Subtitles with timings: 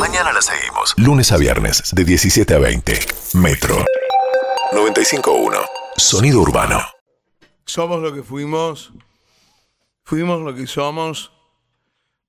[0.00, 0.94] Mañana la seguimos.
[0.96, 2.98] Lunes a viernes, de 17 a 20.
[3.34, 3.84] Metro
[4.72, 5.62] 95.1.
[5.94, 6.80] Sonido urbano.
[7.66, 8.94] Somos lo que fuimos.
[10.02, 11.32] Fuimos lo que somos.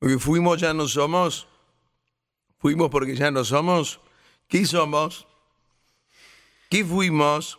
[0.01, 1.47] Lo que fuimos ya no somos.
[2.59, 4.01] Fuimos porque ya no somos.
[4.49, 5.25] ¿Qué somos?
[6.69, 7.57] ¿Qué fuimos?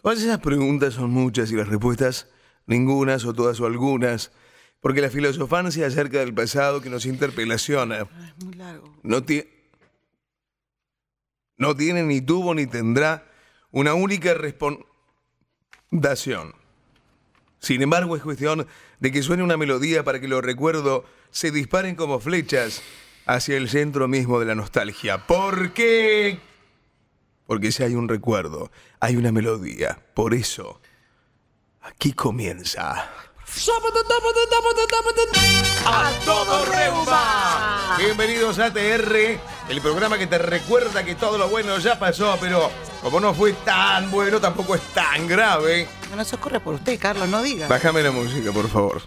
[0.00, 2.28] Todas esas preguntas son muchas y las respuestas
[2.64, 4.32] ningunas o todas o algunas.
[4.86, 8.06] Porque la filosofancia acerca del pasado que nos interpelaciona Es
[8.44, 8.94] muy largo.
[9.02, 9.48] no, tie-
[11.56, 13.26] no tiene ni tuvo ni tendrá
[13.72, 16.54] una única respondación.
[17.58, 18.68] Sin embargo, es cuestión
[19.00, 22.80] de que suene una melodía para que los recuerdos se disparen como flechas
[23.26, 25.26] hacia el centro mismo de la nostalgia.
[25.26, 26.38] ¿Por qué?
[27.48, 29.98] Porque si hay un recuerdo, hay una melodía.
[30.14, 30.80] Por eso,
[31.80, 33.10] aquí comienza.
[35.86, 37.96] ¡A todo reuma!
[37.96, 39.38] Bienvenidos a TR,
[39.68, 42.70] el programa que te recuerda que todo lo bueno ya pasó, pero
[43.02, 45.86] como no fue tan bueno, tampoco es tan grave.
[46.14, 47.68] No, eso corre por usted, Carlos, no diga.
[47.68, 49.02] Bájame la música, por favor.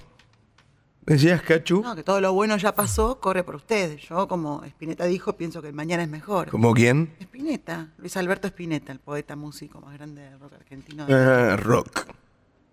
[1.02, 1.82] ¿Decías, Cachu?
[1.82, 3.98] No, que todo lo bueno ya pasó, corre por usted.
[3.98, 6.50] Yo, como Spinetta dijo, pienso que el mañana es mejor.
[6.50, 7.14] ¿Como quién?
[7.20, 11.06] Spinetta, Luis Alberto Spinetta, el poeta músico más grande del rock argentino.
[11.10, 12.06] Ah, rock.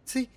[0.05, 0.31] Sí.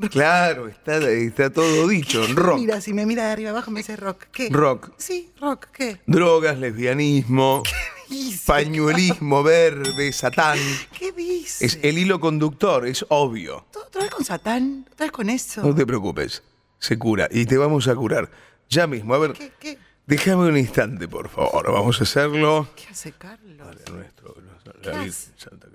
[0.10, 2.24] Claro, está, está todo dicho.
[2.34, 2.58] Rock.
[2.58, 4.24] Mira, si me mira de arriba abajo me dice rock.
[4.32, 4.48] ¿Qué?
[4.50, 4.92] Rock.
[4.96, 6.00] Sí, rock, ¿qué?
[6.06, 7.62] Drogas, lesbianismo,
[8.08, 8.42] dice?
[8.46, 10.58] pañuelismo verde, satán.
[10.98, 11.64] ¿Qué dice?
[11.66, 13.66] Es el hilo conductor, es obvio.
[13.72, 14.86] ¿Todo- ¿Otra vez con Satán?
[14.92, 15.62] ¿Otra vez con eso?
[15.62, 16.42] No te preocupes,
[16.78, 18.30] se cura y te vamos a curar.
[18.68, 21.72] Ya mismo, a ver, ¿Qué, qué, déjame un instante, por favor.
[21.72, 22.68] Vamos a hacerlo.
[22.76, 23.56] qué hace Carlos?
[23.58, 25.32] Nuestro, nuestro- ¿Qué hace?
[25.36, 25.66] Santa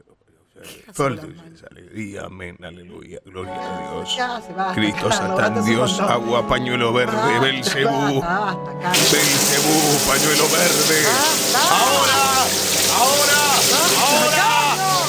[0.56, 0.84] nos parió.
[0.84, 4.17] ¿Qué hace Fuerte con las es alegría, amén, aleluya, gloria a Dios.
[4.73, 8.22] Cristo, Satán, Dios, agua, pañuelo verde, Belcebú.
[8.22, 11.06] Belcebú, pañuelo verde.
[11.70, 12.22] Ahora,
[13.00, 13.42] ahora,
[14.08, 14.45] ahora.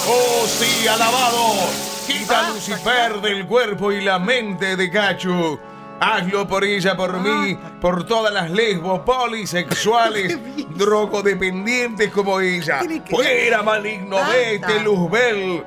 [0.08, 1.86] Oh, sí, alabado.
[2.06, 5.58] Quita Lucifer del cuerpo y la mente de Cachu.
[6.00, 10.38] Hazlo por ella, por mí, por todas las lesbos polisexuales,
[10.76, 12.80] drogodependientes como ella.
[13.08, 15.64] Fuera, maligno, vete, Luzbel.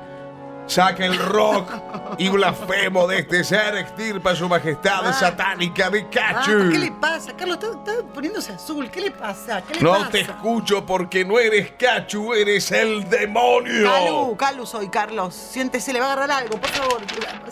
[0.66, 1.68] Saca el rock
[2.16, 5.30] y blasfemo de este ser, extirpa su majestad Basta.
[5.30, 6.70] satánica de Basta, Cachu.
[6.70, 7.36] ¿Qué le pasa?
[7.36, 8.88] Carlos, está, está poniéndose azul.
[8.88, 9.62] ¿Qué le pasa?
[9.62, 10.10] ¿Qué le No pasa?
[10.10, 13.90] te escucho porque no eres Cachu, eres el demonio.
[13.90, 15.34] Calu, Calu soy, Carlos.
[15.34, 17.00] Siéntese, le va a agarrar algo, por favor.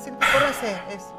[0.00, 0.80] Siéntese.
[0.88, 1.17] Eso.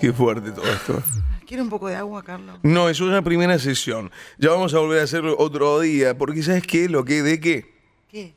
[0.00, 1.02] Qué fuerte todo esto.
[1.46, 2.58] ¿Quiere un poco de agua, Carlos?
[2.62, 4.10] No, es una primera sesión.
[4.38, 6.88] Ya vamos a volver a hacerlo otro día, porque ¿sabes qué?
[6.88, 7.72] Lo que de qué?
[8.10, 8.34] ¿Qué?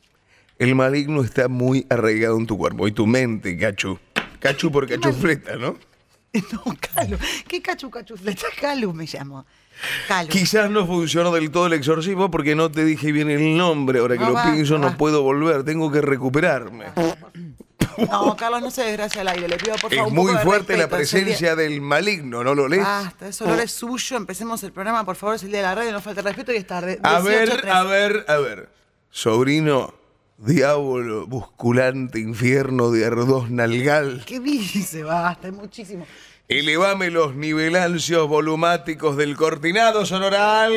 [0.60, 3.98] El maligno está muy arraigado en tu cuerpo y tu mente, Cachu.
[4.40, 5.78] Cachu por cachufleta, ¿no?
[6.52, 6.62] No,
[6.94, 7.18] Calu.
[7.48, 8.46] ¿Qué cachu, cachu, flecha?
[8.62, 9.46] Calu me llamo.
[10.08, 10.28] Calu.
[10.30, 14.00] Quizás no funcionó del todo el exorcismo porque no te dije bien el nombre.
[14.00, 14.98] Ahora que No lo va, pienso, no va.
[14.98, 15.64] puedo volver.
[15.64, 16.88] Tengo que recuperarme.
[18.10, 19.48] No, Carlos, no se desgracia al aire.
[19.48, 20.96] Le pido, por favor, Es un poco muy fuerte la respeto.
[20.98, 22.84] Presencia del maligno, ¿no lo lees?
[22.84, 24.18] Basta, ese olor es suyo.
[24.18, 25.36] Empecemos el programa, por favor.
[25.36, 27.00] Es el día de la radio, no falta respeto y es tarde.
[27.04, 27.70] A ver, 18:03.
[27.70, 28.70] a ver, a ver.
[29.10, 29.94] Sobrino,
[30.38, 34.24] diablo, busculante, infierno de ardós nalgal.
[34.26, 35.04] ¿Qué dice?
[35.04, 36.06] Basta, es muchísimo.
[36.50, 40.72] Elevame los nivelancios volumáticos del cortinado sonoral.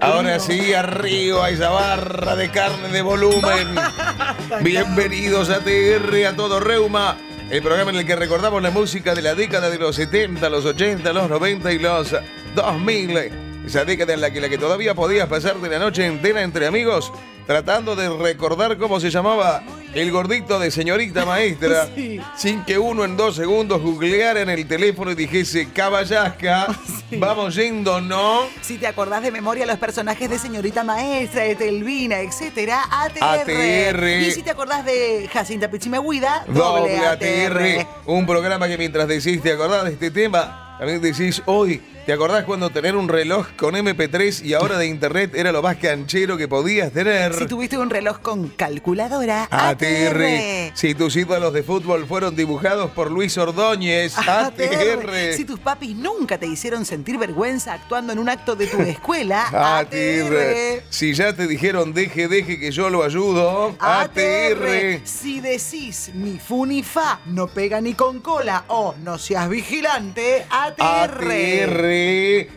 [0.00, 3.74] Ahora sí, arriba a esa barra de carne de volumen.
[4.62, 7.16] Bienvenidos a TR, a todo reuma.
[7.50, 10.64] El programa en el que recordamos la música de la década de los 70, los
[10.64, 12.14] 80, los 90 y los
[12.54, 13.18] 2000.
[13.66, 17.12] Esa década en la que, la que todavía podías pasarte la noche entera entre amigos
[17.48, 19.62] tratando de recordar cómo se llamaba
[19.94, 22.20] el gordito de señorita maestra Sí.
[22.36, 26.66] sin que uno en dos segundos googleara en el teléfono y dijese caballasca,
[27.12, 28.40] vamos yendo, ¿no?
[28.60, 33.22] Si te acordás de memoria los personajes de Señorita Maestra, de Telvina, etcétera, ATR.
[33.24, 34.08] ATR.
[34.20, 39.52] Y si te acordás de Jacinta Pichimehuida, Doble ATR, un programa que mientras decís te
[39.52, 44.42] acordás de este tema, también decís hoy, ¿te acordás cuando tener un reloj con MP3
[44.42, 47.34] y ahora de internet era lo más canchero que podías tener?
[47.34, 50.22] Si tuviste un reloj con calculadora, ATR.
[50.22, 50.72] ATR.
[50.72, 55.34] Si tus ídolos de fútbol fueron dibujados por Luis Ordóñez, ATR.
[55.36, 59.44] Si tus papis nunca te hicieron sentir vergüenza actuando en un acto de tu escuela,
[59.48, 60.78] ATR.
[60.78, 60.84] ATR.
[60.88, 65.02] Si ya te dijeron deje, deje que yo lo ayudo, ATR.
[65.04, 70.46] Si decís ni fu ni fa, no pega ni con cola o no seas vigilante,
[70.48, 70.82] ATR.
[70.82, 71.97] ATR.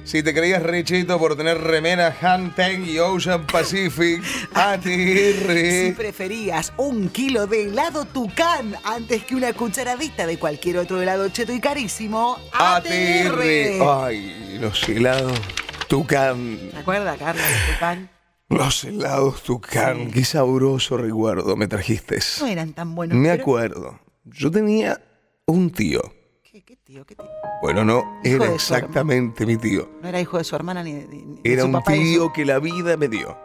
[0.03, 4.21] Si te creías recheto por tener remera Hanteng y Ocean Pacific,
[4.53, 5.85] ATR.
[5.85, 11.29] Si preferías un kilo de helado tucán antes que una cucharadita de cualquier otro helado
[11.29, 12.87] cheto y carísimo, ATR.
[12.87, 14.05] ATR.
[14.05, 15.39] Ay, los helados
[15.87, 16.57] Tucán.
[16.71, 18.09] ¿Te acuerdas, Carlos, Tucán?
[18.49, 20.11] Los helados Tucán.
[20.11, 22.19] Qué sabroso recuerdo me trajiste.
[22.39, 23.17] No eran tan buenos.
[23.17, 23.99] Me pero- acuerdo.
[24.25, 25.01] Yo tenía
[25.45, 26.01] un tío.
[26.51, 27.05] ¿Qué, qué tío?
[27.05, 27.25] ¿Qué tío?
[27.61, 29.89] Bueno, no, era exactamente mi tío.
[30.01, 31.97] No era hijo de su hermana ni de, ni- de Era su un papá su-
[32.01, 33.37] tío que la vida me dio.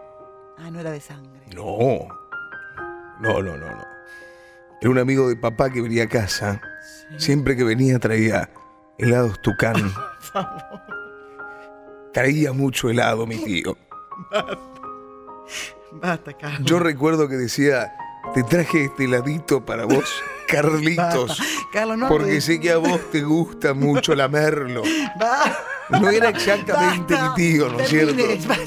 [0.59, 1.47] Ah, no era de sangre.
[1.55, 2.09] No.
[3.21, 3.85] No, no, no, no.
[4.81, 6.61] Era un amigo de papá que venía a casa.
[7.19, 8.51] Siempre que venía traía
[8.99, 9.77] helados Tucán.
[12.13, 13.77] Traía mucho helado mi tío.
[15.93, 16.63] Basta, Carlos.
[16.69, 17.93] Yo recuerdo que decía,
[18.35, 21.41] te traje este heladito para vos, Carlitos.
[21.73, 24.83] Carlos, no Porque sé que a vos te gusta mucho lamerlo.
[25.21, 25.43] Va.
[25.89, 27.29] No era exactamente Basta.
[27.31, 28.25] mi tío, ¿no es cierto?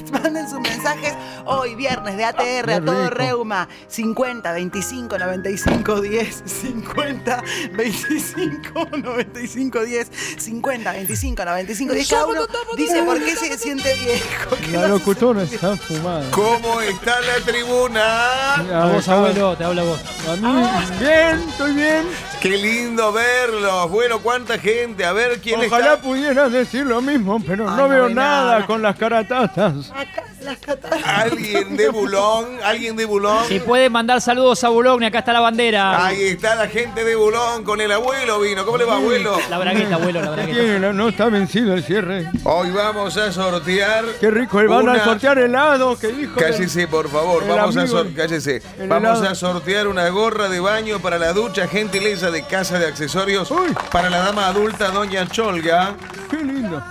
[0.12, 1.14] Manden sus mensajes
[1.46, 3.10] hoy, viernes, de ATR a Qué todo.
[3.10, 3.68] Reuma.
[3.88, 6.44] 50, 25, 95, 10.
[6.46, 7.44] 50,
[7.74, 10.12] 25, 95, 10.
[10.38, 12.08] 50, 25, 95, 10.
[12.10, 12.42] Cada uno
[12.78, 14.56] dice por qué se siente viejo.
[14.56, 16.32] que La no se locutora siente está fumada.
[16.32, 18.56] ¿Cómo está la tribuna?
[18.56, 20.00] A A vos, abuelo, te habla vos.
[20.30, 22.06] A mí, bien, estoy bien.
[22.42, 23.90] Qué lindo verlos.
[23.90, 25.04] Bueno, cuánta gente.
[25.04, 26.02] A ver quién Ojalá está.
[26.02, 28.66] pudieras decir lo mismo, pero Ay, no no veo ve nada nada.
[28.66, 29.92] con las caratatas.
[29.92, 31.04] Acá las cataratas.
[31.06, 33.46] Alguien de Bulón, alguien de Bulón.
[33.48, 36.06] Si puede mandar saludos a Boulogne, acá está la bandera.
[36.06, 38.66] Ahí está la gente de Bulón con el abuelo vino.
[38.66, 39.38] ¿Cómo le va, abuelo?
[39.50, 40.60] La bragueta, abuelo, la ¿Qué bragueta.
[40.60, 40.94] tiene?
[40.94, 42.30] No está vencido el cierre.
[42.44, 44.06] Hoy vamos a sortear.
[44.20, 46.36] Qué rico, van una- a sortear helado, que dijo.
[46.40, 47.48] Cállese, por favor.
[47.48, 48.62] Vamos a, sor- cállese.
[48.88, 49.30] Vamos helado.
[49.32, 53.74] a sortear una gorra de baño para la ducha, gentileza de casa de accesorios Uy.
[53.92, 55.96] para la dama adulta, doña Cholga.
[56.30, 56.84] Qué lindo.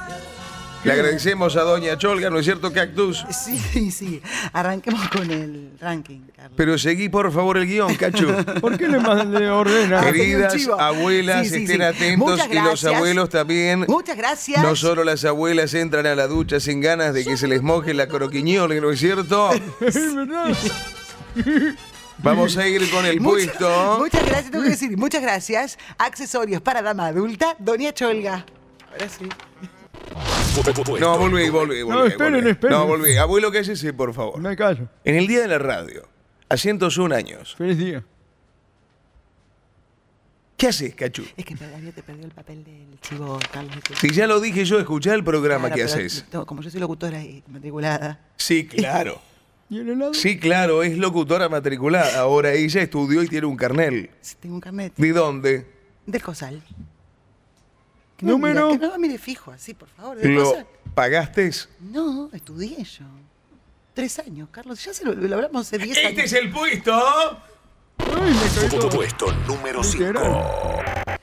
[0.84, 3.26] Le agradecemos a doña Cholga, ¿no es cierto, Cactus?
[3.30, 4.22] Sí, sí.
[4.52, 6.52] Arranquemos con el ranking, Carlos.
[6.56, 8.28] Pero seguí, por favor, el guion, Cachu.
[8.60, 10.00] ¿Por qué le, le ordena?
[10.04, 11.82] Queridas abuelas, Sí, sí, estén sí.
[11.82, 13.86] atentos y los abuelos también.
[13.88, 14.62] Muchas gracias.
[14.62, 17.92] No solo las abuelas entran a la ducha sin ganas de que se les moje
[17.92, 19.50] la croquiñola, ¿no es cierto?
[19.80, 20.56] Es verdad.
[22.18, 23.96] Vamos a ir con el puesto.
[23.98, 25.78] Muchas gracias, tengo que decir, muchas gracias.
[25.98, 28.44] Accesorios para dama adulta, Doña Cholga.
[28.92, 29.28] Ahora sí.
[31.00, 31.88] No, volví, volví, volví.
[31.88, 32.50] No, esperen, volví.
[32.50, 32.76] esperen.
[32.76, 33.16] No, volví.
[33.16, 34.40] Abuelo, cállese, por favor.
[34.40, 34.88] Me callo.
[35.04, 36.08] En el día de la radio,
[36.48, 38.04] a 101 años, Feliz día.
[40.56, 41.24] ¿qué haces, Cachu?
[41.36, 43.76] Es que Darío te perdió el papel del chivo, Carlos.
[44.00, 46.24] Si ya lo dije yo, escuchá el programa Claro, que pero haces.
[46.32, 48.20] no, como yo soy locutora y matriculada.
[48.36, 49.20] Sí, claro.
[49.70, 50.14] ¿Y el helado?
[50.14, 52.18] Sí, claro, es locutora matriculada.
[52.18, 54.10] Ahora ella estudió y tiene un carnel.
[54.20, 55.66] sí, Tengo un carnet ¿De dónde?
[56.06, 56.62] del COSAL.
[58.18, 58.66] ¿Qué me Número.
[58.66, 58.78] mira?
[58.80, 60.16] Que no me mire fijo así, por favor.
[60.18, 60.66] del ¿Lo COSAL.
[60.94, 61.50] pagaste?
[61.80, 63.04] No, estudié yo.
[63.94, 64.84] Tres años, Carlos.
[64.84, 66.24] Ya se lo, lo hablamos hace diez Este años.
[66.24, 66.92] es el puesto.
[67.98, 68.34] Ay.
[68.92, 70.04] Puesto número 5.
[70.04, 71.18] Literal.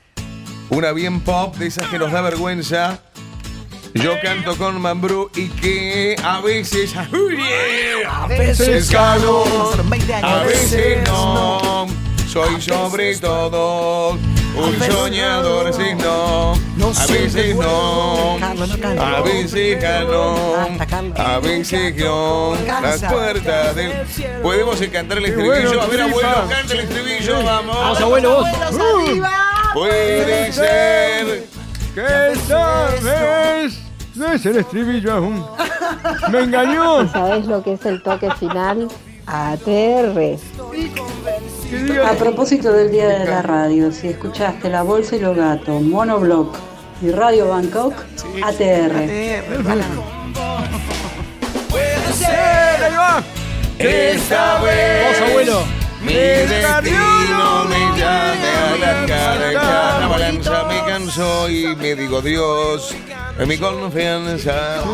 [0.70, 3.00] Una bien pop de esas que nos da vergüenza.
[3.94, 6.94] Yo canto con Mambrú y que a veces.
[6.96, 10.30] A veces gano, Pasaron 20 años.
[10.30, 11.86] A veces no.
[12.28, 14.18] Soy sobre todo
[14.56, 16.52] un soñador, si no.
[16.52, 18.38] A veces no.
[18.38, 18.46] No.
[19.02, 20.38] A veces Carlos.
[21.16, 22.54] A veces no.
[22.82, 23.92] Las puertas del.
[24.42, 25.82] ¿Podemos cantar el estribillo?
[25.82, 28.00] A ver, abuelo, canta el estribillo, Vamos, vamos.
[28.00, 28.48] abuelo, vos.
[29.74, 31.46] Puede ser.
[31.94, 33.78] Que esta vez
[34.14, 35.46] no es el estribillo aún.
[36.30, 37.08] Me engañó.
[37.10, 38.88] ¿Sabes lo que es el toque final?
[39.26, 40.38] ATR.
[42.04, 46.56] A propósito del Día de la Radio, si escuchaste La Bolsa y los Gatos, Monoblock
[47.02, 47.92] y Radio Bangkok,
[48.42, 48.94] ATR.
[49.00, 49.84] Eh, repara.
[51.74, 53.22] ¡Eh, ahí va!
[53.78, 55.18] Esta vez.
[55.18, 55.62] Vos, abuelo.
[56.02, 59.52] Mi destino me llama a la cara,
[60.00, 62.94] la balanza me cansó y me digo Dios,
[63.38, 64.84] en mi confianza.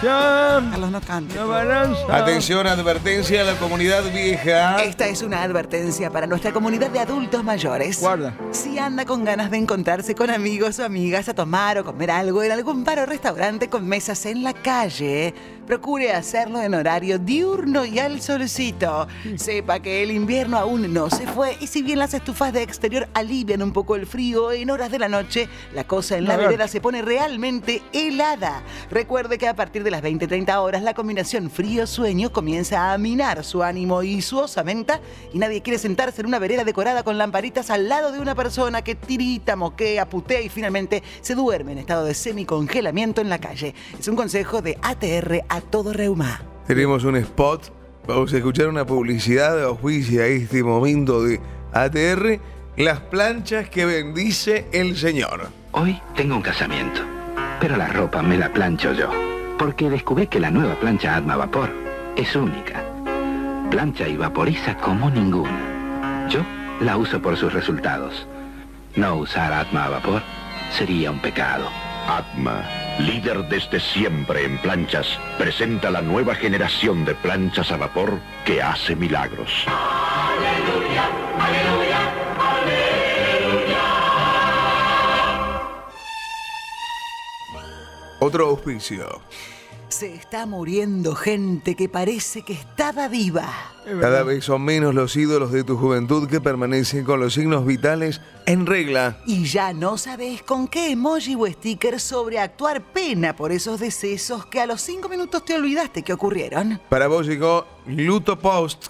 [0.00, 1.34] Carlos, no cante.
[1.34, 2.16] la balanza.
[2.16, 4.82] Atención, advertencia a la comunidad vieja.
[4.82, 8.00] Esta es una advertencia para nuestra comunidad de adultos mayores.
[8.00, 8.34] Guarda.
[8.50, 12.42] Si anda con ganas de encontrarse con amigos o amigas a tomar o comer algo
[12.42, 15.34] en algún bar o restaurante con mesas en la calle,
[15.70, 19.06] procure hacerlo en horario diurno y al solcito.
[19.36, 23.08] Sepa que el invierno aún no se fue y si bien las estufas de exterior
[23.14, 26.66] alivian un poco el frío, en horas de la noche la cosa en la vereda
[26.66, 28.64] se pone realmente helada.
[28.90, 33.62] Recuerde que a partir de las 20-30 horas la combinación frío-sueño comienza a minar su
[33.62, 35.00] ánimo y su osamenta
[35.32, 38.82] y nadie quiere sentarse en una vereda decorada con lamparitas al lado de una persona
[38.82, 43.76] que tirita, moquea, putea y finalmente se duerme en estado de semicongelamiento en la calle.
[43.96, 46.40] Es un consejo de ATR a todo reuma.
[46.66, 47.72] Tenemos un spot.
[48.06, 51.40] Vamos a escuchar una publicidad de auspicia a este momento de
[51.72, 52.40] ATR.
[52.76, 55.48] Las planchas que bendice el Señor.
[55.72, 57.00] Hoy tengo un casamiento.
[57.60, 59.10] pero la ropa me la plancho yo.
[59.58, 61.68] Porque descubrí que la nueva plancha Atma Vapor
[62.16, 62.82] es única.
[63.70, 66.26] Plancha y vaporiza como ninguna.
[66.30, 66.40] Yo
[66.80, 68.26] la uso por sus resultados.
[68.96, 70.22] No usar Atma Vapor
[70.76, 71.66] sería un pecado.
[72.08, 75.06] Atma, líder desde siempre en planchas,
[75.38, 79.66] presenta la nueva generación de planchas a vapor que hace milagros.
[88.18, 89.22] Otro auspicio.
[89.90, 93.52] Se está muriendo gente que parece que estaba viva.
[94.00, 98.20] Cada vez son menos los ídolos de tu juventud que permanecen con los signos vitales
[98.46, 99.18] en regla.
[99.26, 104.60] Y ya no sabes con qué emoji o sticker sobreactuar pena por esos decesos que
[104.60, 106.80] a los cinco minutos te olvidaste que ocurrieron.
[106.88, 108.88] Para vos llegó Luto Post,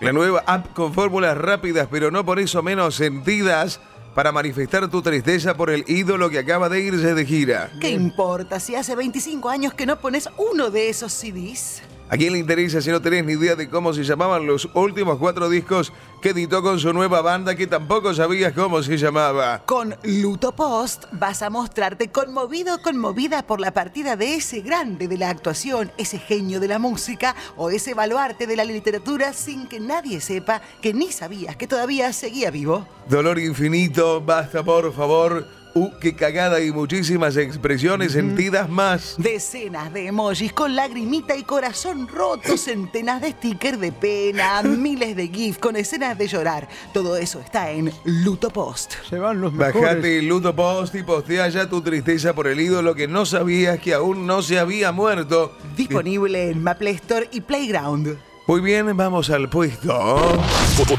[0.00, 3.80] la nueva app con fórmulas rápidas pero no por eso menos sentidas
[4.16, 7.70] para manifestar tu tristeza por el ídolo que acaba de irse de gira.
[7.78, 11.82] ¿Qué importa si hace 25 años que no pones uno de esos CDs?
[12.08, 15.18] ¿A quién le interesa si no tenés ni idea de cómo se llamaban los últimos
[15.18, 19.64] cuatro discos que editó con su nueva banda que tampoco sabías cómo se llamaba?
[19.66, 25.18] Con Luto Post vas a mostrarte conmovido conmovida por la partida de ese grande de
[25.18, 29.80] la actuación, ese genio de la música o ese baluarte de la literatura sin que
[29.80, 32.86] nadie sepa que ni sabías que todavía seguía vivo.
[33.08, 35.44] Dolor infinito, basta por favor.
[35.76, 39.14] Uh, qué cagada y muchísimas expresiones sentidas más.
[39.18, 45.28] Decenas de emojis con lagrimita y corazón roto, centenas de stickers de pena, miles de
[45.28, 46.66] GIFs con escenas de llorar.
[46.94, 48.94] Todo eso está en Luto Post.
[49.06, 49.82] Se van los mejores.
[49.82, 53.92] Bajate Luto Post y postea ya tu tristeza por el ídolo que no sabías que
[53.92, 55.58] aún no se había muerto.
[55.76, 58.16] Disponible en Maple Store y Playground.
[58.46, 60.42] Muy bien, vamos al puesto.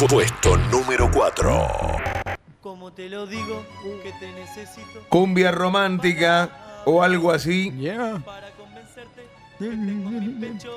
[0.07, 2.16] Puesto número 4.
[2.87, 3.65] Como te lo digo,
[4.01, 5.01] que te necesito.
[5.09, 7.69] Cumbia romántica o algo así.
[7.71, 8.23] Yeah.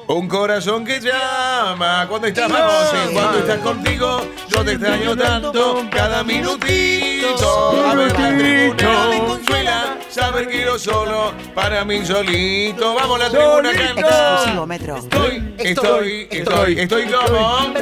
[0.08, 4.22] Un corazón que llama cuando estamos en cuando estás contigo.
[4.48, 7.86] Yo te extraño tanto cada minutito.
[7.88, 12.94] A ver la tribuna me consuela saber que yo solo para mí solito.
[12.94, 14.34] Vamos la tribuna canta.
[14.34, 14.96] Exclusivo Metro.
[14.96, 17.72] Estoy, estoy, estoy, estoy como.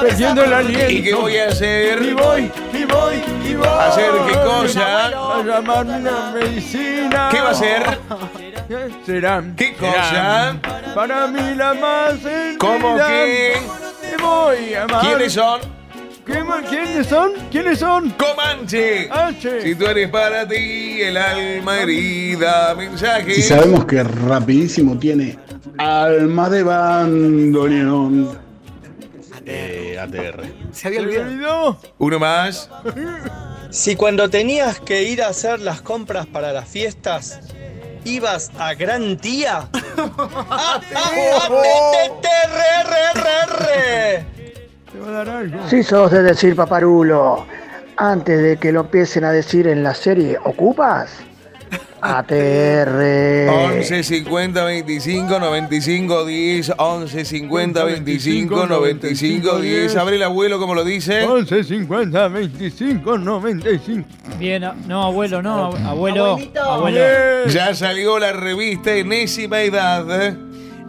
[0.00, 0.92] Perdiendo el aliento.
[0.92, 2.02] ¿Y qué voy a hacer?
[2.02, 3.68] Y voy, y voy, y voy.
[3.68, 5.06] ¿Hacer qué cosa?
[5.06, 7.28] A llamarme una medicina.
[7.30, 7.98] ¿Qué va a hacer?
[8.68, 9.42] ¿Qué será?
[9.56, 10.56] ¿Qué cosa?
[10.94, 12.14] Para mí la más.
[12.58, 13.60] ¿Cómo que?
[14.00, 15.00] Te voy a amar.
[15.00, 15.81] ¿Quiénes son?
[16.26, 17.32] ¿Qué ma- ¿Quiénes son?
[17.50, 18.10] ¿Quiénes son?
[18.10, 19.08] Comanche.
[19.10, 19.62] H.
[19.62, 23.38] Si tú eres para ti el alma herida, mensaje.
[23.38, 25.36] Y sabemos que rapidísimo tiene
[25.78, 28.38] alma de bandoneón.
[29.44, 30.44] Eh, ATR.
[30.72, 31.26] Se había ¿Se olvidado.
[31.30, 31.78] olvidó?
[31.98, 32.70] Uno más.
[33.70, 37.40] Si cuando tenías que ir a hacer las compras para las fiestas,
[38.04, 39.68] ibas a Gran Tía.
[40.48, 40.80] ¡Ah,
[44.92, 45.58] Te va a dar algo.
[45.68, 47.46] Si sos de decir paparulo,
[47.96, 51.10] antes de que lo empiecen a decir en la serie, ¿ocupas?
[52.02, 53.48] ATR.
[53.48, 60.84] 11 50 25 95 10 11 50 25 95 10 Abre el abuelo como lo
[60.84, 64.08] dice 11, 50, 25, 95.
[64.38, 66.38] Bien, no, abuelo, no, ab- abuelo.
[66.60, 67.46] Abuelo.
[67.48, 70.34] Ya salió la revista Enésima Edad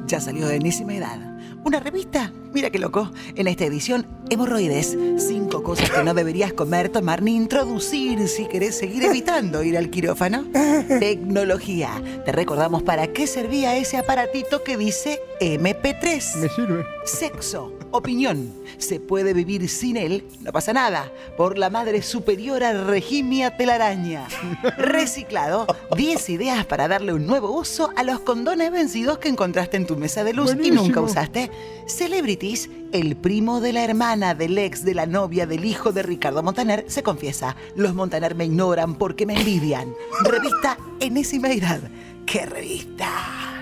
[0.08, 1.20] Ya salió de enésima edad.
[1.64, 3.12] Una revista, mira qué loco.
[3.36, 4.98] En esta edición, hemorroides.
[5.18, 9.90] Cinco cosas que no deberías comer, tomar ni introducir si querés seguir evitando ir al
[9.90, 10.46] quirófano.
[11.00, 12.02] Tecnología.
[12.26, 16.36] Te recordamos para qué servía ese aparatito que dice MP3.
[16.38, 16.86] Me sirve.
[17.06, 18.52] Sexo, opinión.
[18.78, 21.12] Se puede vivir sin él, no pasa nada.
[21.38, 24.28] Por la madre superiora Regimia Telaraña.
[24.78, 29.86] Reciclado, 10 ideas para darle un nuevo uso a los condones vencidos que encontraste en
[29.86, 31.52] tu mesa de luz y nunca usaste.
[31.86, 36.42] Celebrities, el primo de la hermana del ex de la novia del hijo de Ricardo
[36.42, 37.58] Montaner, se confiesa.
[37.76, 39.94] Los Montaner me ignoran porque me envidian.
[40.24, 41.82] Revista Enésima Edad.
[42.26, 43.53] ¡Qué revista!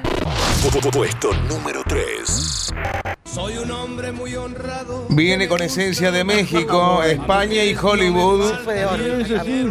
[0.94, 2.74] Puesto número 3.
[3.24, 5.06] Soy un hombre muy honrado.
[5.10, 8.54] Viene con esencia de México, España y Hollywood.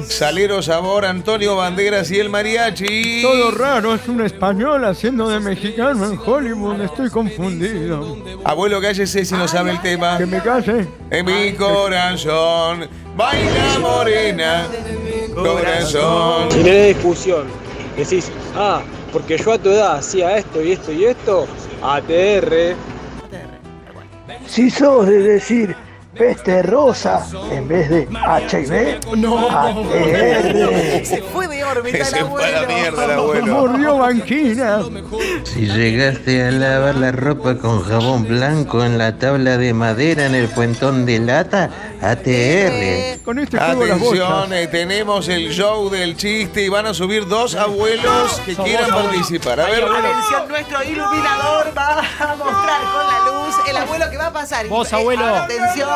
[0.08, 6.06] Salero Sabor, Antonio Banderas y el Mariachi Todo raro, es un español haciendo de mexicano
[6.06, 6.80] en Hollywood.
[6.80, 8.16] Estoy confundido.
[8.44, 10.88] Abuelo, cállese si no sabe el tema Que me case.
[11.10, 14.66] En mi corazón Baila morena
[15.34, 17.46] Corazón tenés discusión,
[17.96, 21.46] decís, ah, porque yo a tu edad hacía esto y esto y esto,
[21.82, 22.74] ATR.
[24.46, 25.76] Si sos de decir
[26.16, 29.16] peste rosa en vez de HIV.
[29.16, 29.48] No.
[29.48, 31.04] ATR.
[31.04, 32.74] Se fue de órbita el Se fue a la abuelo.
[32.74, 33.46] mierda el abuelo.
[33.46, 34.80] Mordió banquina.
[35.44, 40.34] Si llegaste a lavar la ropa con jabón blanco en la tabla de madera en
[40.34, 41.70] el puentón de lata,
[42.02, 43.20] ATR.
[43.24, 43.82] Con este juego.
[43.84, 48.90] Atención, eh, tenemos el show del chiste y van a subir dos abuelos que quieran
[48.90, 49.60] participar.
[49.60, 54.26] A ver, Atención, nuestro iluminador va a mostrar con la luz el abuelo que va
[54.26, 54.66] a pasar.
[54.68, 55.24] Vos, abuelo.
[55.36, 55.88] Atención.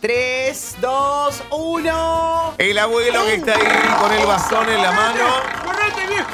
[0.00, 2.54] 3, 2, 1.
[2.58, 5.24] el abuelo que está ahí con el bastón en la mano.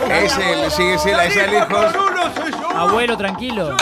[0.08, 1.86] Es él, sigue siendo lejos.
[2.74, 3.76] Abuelo, tranquilo.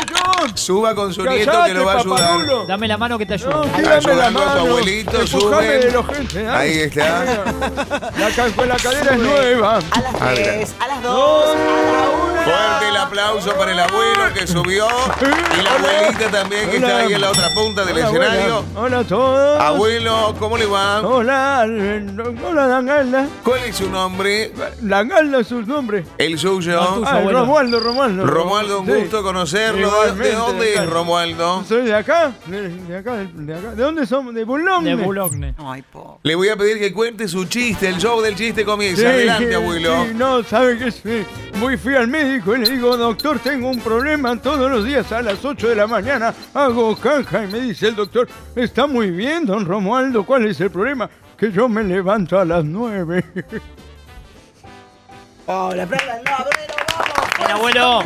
[0.54, 2.18] Suba con su nieto que lo va a ayudar.
[2.20, 2.64] paparulo.
[2.66, 3.50] Dame la mano que te ayudo.
[3.50, 4.60] No, tírame la Ayudando a tu mano.
[4.70, 5.80] abuelito, Empujame suben.
[5.80, 6.48] de los gente, ¿eh?
[6.48, 7.24] Ahí está.
[8.18, 9.78] La, ca- la cadera es nueva.
[9.90, 10.42] A las Adelante.
[10.42, 12.34] 3, a las 2, a la 1.
[12.44, 14.86] Fuerte el aplauso para el abuelo que subió
[15.58, 18.56] y la abuelita también que está ahí en la otra punta del Hola, escenario.
[18.56, 18.80] abuela.
[18.80, 19.60] Hola a todos.
[19.60, 21.00] Abuelo, ¿cómo le va?
[21.00, 22.06] Hola, eh,
[22.46, 23.26] hola Dangalda.
[23.42, 24.52] ¿Cuál es su nombre?
[24.80, 26.04] Dangalda es su nombre.
[26.18, 26.80] El suyo.
[27.06, 27.40] Ah, abuelo.
[27.40, 28.26] Romualdo, Romualdo.
[28.26, 28.92] Romualdo, un Sí.
[28.92, 29.78] gusto conocerlo.
[29.90, 30.90] ¿De- Igualmente, ¿De dónde es.
[30.90, 31.64] Romualdo?
[31.64, 33.70] Soy de acá, de, de acá, de, de acá.
[33.74, 34.34] ¿De dónde somos?
[34.34, 34.96] De Boulogne.
[34.96, 35.54] De Boulogne.
[35.58, 36.18] Ay, po.
[36.24, 37.88] Le voy a pedir que cuente su chiste.
[37.88, 39.02] El show del chiste comienza.
[39.02, 40.04] Sí, Adelante, abuelo.
[40.06, 41.24] sí, no, sabe que sí.
[41.60, 45.22] Muy fui al médico y le digo, doctor, tengo un problema todos los días a
[45.22, 46.34] las 8 de la mañana.
[46.52, 50.70] Hago caja y me dice el doctor, está muy bien, don Romualdo, ¿cuál es el
[50.70, 51.08] problema?
[51.38, 53.24] Que yo me levanto a las 9.
[55.46, 57.24] Hola, apláudanlo, abuelo, vamos.
[57.38, 58.02] Bien, abuelo.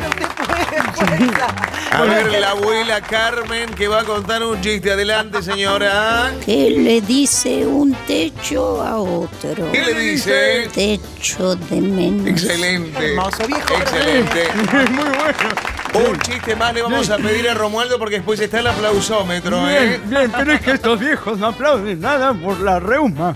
[1.91, 4.91] A ver, la abuela Carmen que va a contar un chiste.
[4.91, 6.31] Adelante, señora.
[6.45, 9.71] ¿Qué le dice un techo a otro?
[9.71, 10.69] ¿Qué le dice?
[10.73, 12.27] Techo de menos.
[12.27, 13.11] Excelente.
[13.11, 13.73] Hermoso, viejo.
[13.73, 14.47] Excelente.
[14.91, 16.09] muy bueno.
[16.11, 19.87] Un chiste más le vamos a pedir a Romualdo porque después está el aplausómetro, ¿eh?
[19.87, 23.35] Bien, bien, pero es que estos viejos no aplauden nada por la reuma.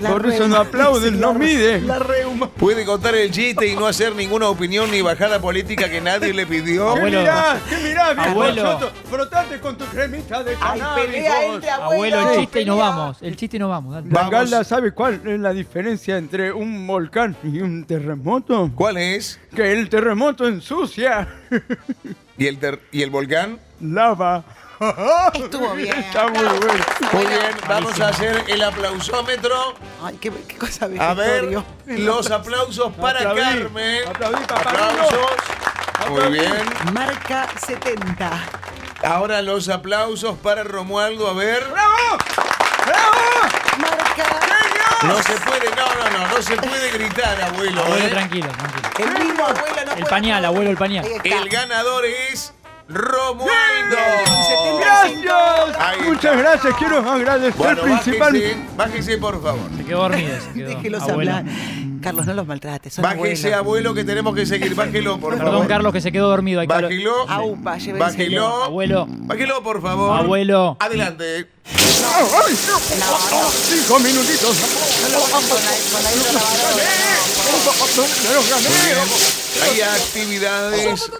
[0.00, 1.86] La por eso no aplauden, Sí, no la- miden.
[1.86, 2.48] La reuma.
[2.50, 6.46] Puede contar el chiste y no hacer ninguna opinión ni bajada política que nadie le
[6.46, 6.94] pidió.
[6.94, 7.20] ¿Qué Abuelo.
[7.20, 7.60] mirá?
[7.68, 8.62] ¿Qué mirá, viejo Abuelo.
[8.62, 8.92] choto?
[9.10, 11.04] Frotate con tu cremita de Ay, cannabis.
[11.04, 11.54] pelea vos.
[11.56, 11.92] entre abuelos.
[12.18, 13.16] Abuelo, el chiste y nos vamos.
[13.22, 13.94] El chiste y nos vamos.
[13.94, 14.08] dale.
[14.08, 18.70] Dangalda, ¿sabe cuál es la diferencia entre un volcán y un terremoto?
[18.74, 19.38] ¿Cuál es?
[19.54, 21.28] Que el terremoto ensucia
[22.38, 23.58] ¿Y el, ter- ¿Y el volcán?
[23.80, 24.44] lava.
[25.34, 25.98] Estuvo bien.
[25.98, 26.84] Está muy bueno.
[27.12, 29.74] Muy bien, vamos a hacer el aplausómetro.
[30.02, 33.40] Ay, qué, qué cosa A ver, los aplausos para Aplaudí.
[33.62, 34.08] Carmen.
[34.08, 34.70] Aplaudí, papá.
[34.70, 35.20] Aplausos.
[36.10, 36.54] Muy bien.
[36.92, 38.30] Marca 70.
[39.04, 41.28] Ahora los aplausos para Romualdo.
[41.28, 41.64] A ver.
[41.70, 42.18] ¡Bravo!
[42.86, 43.12] ¡Bravo!
[43.78, 44.24] Marca.
[45.06, 47.82] No se puede, no, no, no, no se puede gritar, abuelo.
[47.82, 48.10] Abuelo, ¿eh?
[48.10, 48.88] tranquilo, tranquilo.
[49.18, 51.04] El mismo abuelo no El puede- pañal, abuelo, el pañal.
[51.24, 52.52] El ganador es
[52.88, 53.96] Romualdo.
[54.80, 55.76] ¡Gracias!
[55.78, 56.08] Ahí está.
[56.08, 56.74] Muchas gracias.
[56.76, 58.48] Quiero agradecer Bueno, principalmente.
[58.76, 59.70] bájese, bájese por favor.
[59.76, 60.40] Se quedó dormido.
[60.40, 60.68] Se quedó.
[60.68, 61.30] Déjelos Abuelo.
[61.36, 61.52] hablar.
[62.02, 62.94] Carlos, no los maltrates.
[62.94, 63.58] Son Bájese, abuelos.
[63.58, 64.74] abuelo, que tenemos que seguir.
[64.74, 65.68] Bájelo, por Perdón, favor.
[65.68, 66.60] Carlos, que se quedó dormido.
[66.60, 67.28] Hay que hablar- Bájelo.
[67.30, 68.00] Aupa, llévenselo.
[68.04, 68.64] Bájelo.
[68.64, 70.18] Abuelo, Bájelo, por favor.
[70.18, 70.76] abuelo.
[70.80, 71.48] Adelante.
[71.64, 72.56] ¡Ay!
[73.68, 74.56] Cinco minutitos.
[75.02, 76.84] No lo bajan con la, con la hidrolavadora.
[78.22, 78.68] Me los gané.
[78.68, 78.98] Muy bien.
[79.62, 81.10] Hay actividades,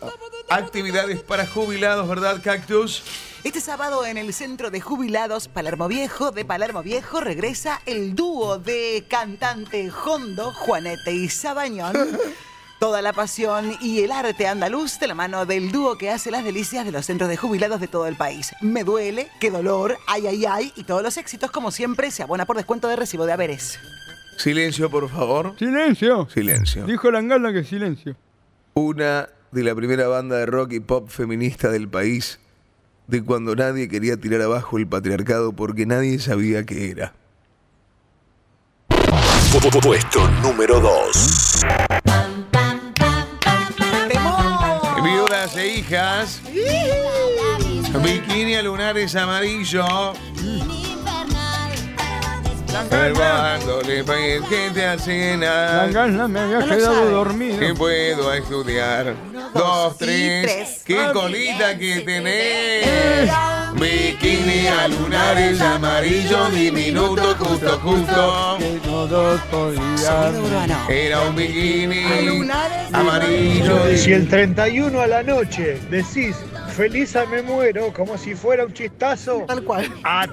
[0.54, 3.02] actividades para jubilados, ¿verdad, Cactus?
[3.44, 8.58] Este sábado en el Centro de Jubilados Palermo Viejo de Palermo Viejo regresa el dúo
[8.58, 11.94] de cantante Hondo, Juanete y Sabañón.
[12.78, 16.44] Toda la pasión y el arte andaluz de la mano del dúo que hace las
[16.44, 18.52] delicias de los centros de jubilados de todo el país.
[18.60, 22.44] Me duele, qué dolor, ay, ay, ay, y todos los éxitos, como siempre, se abona
[22.44, 23.78] por descuento de recibo de haberes.
[24.36, 25.54] Silencio, por favor.
[25.58, 26.28] Silencio.
[26.28, 26.84] Silencio.
[26.84, 28.16] Dijo Langala que silencio.
[28.74, 32.40] Una de la primera banda de rock y pop feminista del país,
[33.06, 37.12] de cuando nadie quería tirar abajo el patriarcado porque nadie sabía qué era.
[39.82, 41.66] Puesto número 2.
[45.04, 46.40] Viudas e hijas.
[48.02, 49.84] Bikini a lunares amarillo.
[52.90, 55.84] Salvándole país que te acena.
[55.86, 57.10] Langala me había No lo quedado sabe.
[57.10, 57.58] dormido.
[57.58, 59.14] Que puedo estudiar.
[59.54, 60.42] Dos, tres.
[60.42, 60.82] tres.
[60.84, 63.30] Qué colita que tenés.
[63.74, 68.56] Bikini a lunares amarillo, diminuto, justo, justo.
[68.58, 70.36] Que todos podían.
[70.36, 70.78] urbano.
[70.88, 73.96] Era un bikini lunares amarillo.
[73.96, 76.36] Si el 31 a la noche decís
[76.72, 79.88] feliz a me muero como si fuera un chistazo, Tal cual.
[80.02, 80.28] Más.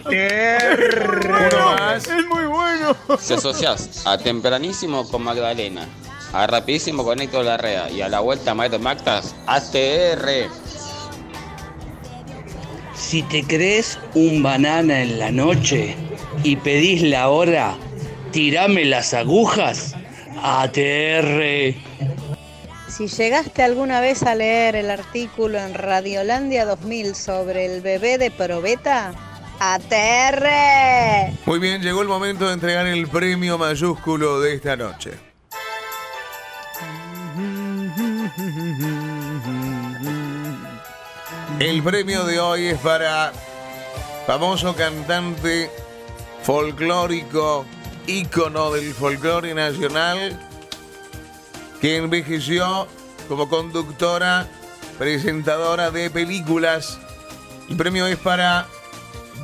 [2.08, 2.95] Es muy bueno.
[3.19, 5.86] Si asociás a tempranísimo con Magdalena,
[6.34, 10.49] a rapidísimo con Héctor Larrea y a la vuelta a Maestro Mactas, ATR.
[12.95, 15.95] Si te crees un banana en la noche
[16.43, 17.75] y pedís la hora,
[18.32, 19.95] tirame las agujas.
[20.41, 21.75] ATR.
[22.99, 28.29] Si llegaste alguna vez a leer el artículo en Radiolandia 2000 sobre el bebé de
[28.29, 29.13] probeta,
[29.57, 31.31] ¡aterre!
[31.45, 35.12] Muy bien, llegó el momento de entregar el premio mayúsculo de esta noche.
[41.62, 43.31] El premio de hoy es para
[44.27, 45.71] famoso cantante
[46.43, 47.65] folclórico,
[48.07, 50.48] ícono del folclore nacional,
[51.81, 52.87] que envejeció
[53.27, 54.47] como conductora,
[54.97, 56.99] presentadora de películas.
[57.69, 58.65] El premio es para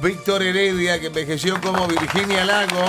[0.02, 2.84] Víctor Heredia, que envejeció como Virginia Lago.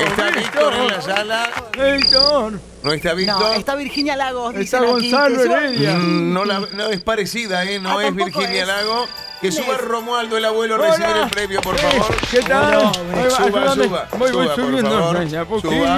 [0.00, 1.50] ¿Está Víctor en la sala?
[1.96, 2.60] Víctor.
[2.82, 3.40] ¿No está Víctor?
[3.40, 4.54] No, está Virginia Lagos.
[4.54, 5.94] Está aquí, Gonzalo suba- Heredia.
[5.94, 7.78] Mm, No, la- no es parecida, ¿eh?
[7.80, 8.66] No Ah, es Virginia es.
[8.68, 9.06] Lago.
[9.40, 9.80] Que ¿Quién suba es?
[9.82, 10.90] Romualdo, el abuelo, a Hola.
[10.96, 12.16] recibir el premio, por favor.
[12.30, 12.74] ¿Qué tal?
[12.76, 15.28] Bueno, suba, suba, Voy, voy suba, por favor.
[15.60, 15.96] Suba.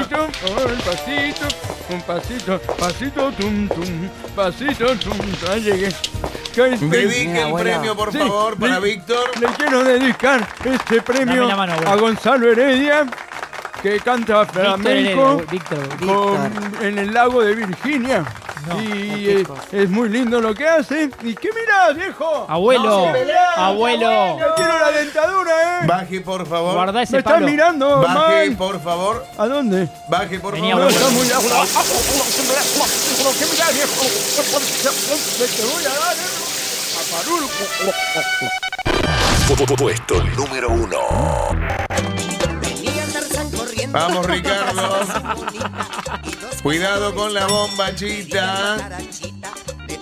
[0.66, 1.46] un pasito,
[1.90, 5.16] un pasito, pasito, tum, tum, pasito, tum,
[5.50, 5.88] ahí llegué.
[6.54, 6.76] ¿Qué hay?
[6.76, 9.30] Dedique el premio, por Sí, favor, para le- Víctor.
[9.40, 13.06] Le quiero dedicar este premio mano, a Gonzalo Heredia,
[13.82, 15.88] que canta flamenco Heredia, Víctor.
[15.98, 18.24] con- en el lago de Virginia.
[18.82, 21.10] Y eh, es muy lindo lo que hace.
[21.22, 22.46] ¿Y qué mirás, viejo?
[22.48, 24.38] Abuelo, No abuelo.
[24.38, 25.86] Yo quiero la dentadura, ¿eh?
[25.86, 26.74] Baje, por favor.
[26.74, 27.46] Guarda ese Me están palo.
[27.46, 29.24] mirando, Baje, por favor.
[29.38, 29.88] ¿A dónde?
[30.08, 30.84] Baje, por Vení, favor.
[30.84, 31.06] No, abuelo.
[31.06, 31.68] está muy lejos.
[33.38, 34.02] ¿Qué mirás, viejo?
[35.56, 36.28] Te voy a dar, ¿eh?
[39.78, 40.98] Puesto número uno.
[43.92, 45.00] Vamos, Ricardo.
[46.62, 48.98] Cuidado con la bomba, chita.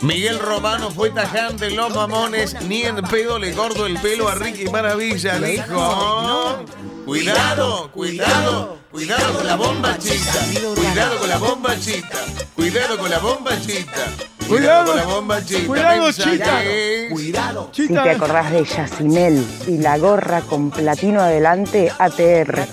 [0.03, 2.61] Miguel Romano fue tajante en los mamones.
[2.63, 6.65] Ni en pedo le corto el pelo a Ricky Maravilla, dijo.
[7.07, 10.33] Cuidado, cuidado, cuidado con la bomba, chita.
[10.75, 12.19] Cuidado con la bomba, chita.
[12.57, 14.07] Cuidado con la bomba, chita.
[14.49, 15.67] Cuidado con la bomba, chita.
[15.69, 16.63] Cuidado, chita.
[17.09, 17.71] Cuidado.
[17.73, 22.67] Si te acordás de Yacimel y la gorra con platino adelante, ATR.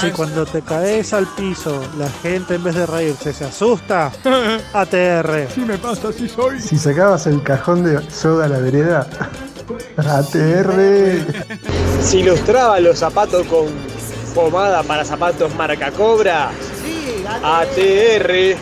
[0.00, 4.12] Si cuando te caes al piso, la gente en vez de reírse se asusta,
[4.72, 5.50] ATR.
[5.54, 6.58] Si me pasa, así soy.
[6.58, 9.06] Si sacabas el cajón de soda a la vereda,
[9.96, 11.26] ATR.
[12.02, 13.66] Si ilustraba los zapatos con
[14.34, 16.50] pomada para zapatos marca Cobra,
[17.42, 18.56] ATR.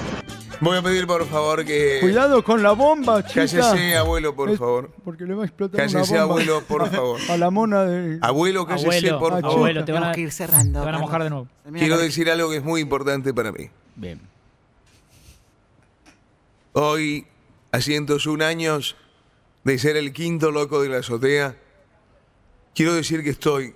[0.60, 1.98] Voy a pedir por favor que.
[2.00, 3.40] Cuidado con la bomba, chica.
[3.46, 4.90] Cállese, abuelo, por Es- favor.
[5.04, 6.40] Porque le va a explotar Cállese, una bomba.
[6.42, 7.20] abuelo, por favor.
[7.28, 8.18] A la mona de...
[8.22, 9.56] Abuelo, cállese, Abuelo, por favor.
[9.58, 10.80] abuelo, te van a, Tenemos que ir cerrando.
[10.80, 11.48] te van a mojar de nuevo.
[11.74, 13.68] Quiero decir algo que es muy importante para mí.
[13.96, 14.20] Bien.
[16.72, 17.26] Hoy,
[17.72, 18.96] a 101 años
[19.64, 21.56] de ser el quinto loco de la azotea,
[22.74, 23.74] quiero decir que estoy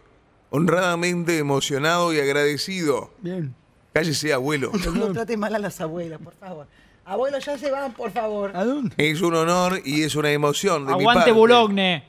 [0.50, 3.10] honradamente emocionado y agradecido.
[3.20, 3.54] Bien.
[3.92, 4.70] Cállese, abuelo.
[4.94, 6.66] No trate mal a las abuelas, por favor.
[7.04, 8.54] Abuelos, ya se van, por favor.
[8.54, 8.94] ¿A dónde?
[8.98, 11.32] Es un honor y es una emoción de mi Aguante parte.
[11.32, 12.04] Boulogne.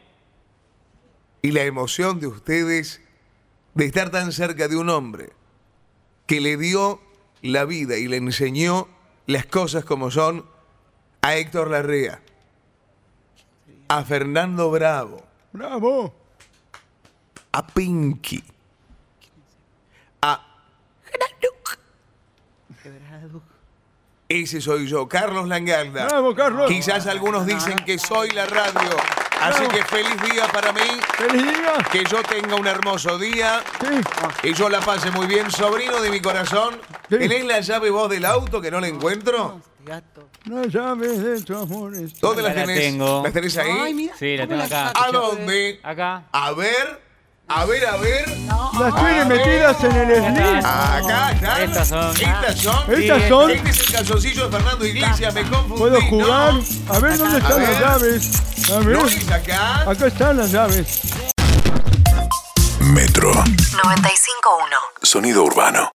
[1.42, 3.02] Y la emoción de ustedes
[3.76, 5.30] de estar tan cerca de un hombre
[6.26, 7.00] que le dio
[7.42, 8.90] la vida y le enseñó
[9.26, 10.46] las cosas como son
[11.22, 12.22] a Héctor Larrea,
[13.90, 16.14] a Fernando Bravo, ¡Bravo!
[17.52, 18.44] a Pinky,
[20.22, 20.46] a
[24.30, 26.06] Ese soy yo, Carlos Langalda.
[26.06, 26.70] ¡Bravo, Carlos!
[26.70, 28.96] Quizás algunos dicen que soy la radio.
[29.42, 30.82] Así que feliz día para mí.
[31.18, 31.74] ¡Feliz día!
[31.92, 33.62] Que yo tenga un hermoso día.
[33.80, 33.88] Sí.
[34.42, 36.80] Que yo la pase muy bien, sobrino de mi corazón.
[37.10, 37.18] Sí.
[37.18, 39.62] ¿Tenés la llave vos del auto que no la encuentro?
[40.46, 42.20] No llaves de tu amores.
[42.20, 42.80] ¿Dónde las La tenés?
[42.80, 43.22] tengo.
[43.24, 43.72] ¿Las tenés ahí?
[43.82, 44.14] Ay, mira.
[44.20, 44.94] Sí, la ¿cómo tengo acá.
[44.96, 45.80] ¿A dónde?
[45.84, 46.24] Acá.
[46.32, 47.02] A ver,
[47.48, 48.26] a ver, a ver.
[48.80, 50.58] Las tiene metidas en el slim.
[50.66, 51.62] Acá están.
[51.64, 52.12] Estas son.
[52.16, 52.94] Estas son.
[52.94, 53.52] Estas son.
[53.52, 55.78] Este es el calzoncillo de Fernando Iglesias, me confundí.
[55.80, 56.54] ¿Puedo jugar?
[56.54, 56.94] ¿no?
[56.96, 58.32] A ver dónde están las llaves.
[58.74, 58.98] A ver.
[58.98, 59.90] ¿No es acá?
[59.90, 61.02] Acá están las llaves.
[62.82, 63.32] Metro.
[63.34, 63.46] 95.1.
[65.02, 65.92] Sonido urbano.